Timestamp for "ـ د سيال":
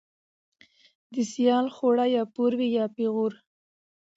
0.57-1.65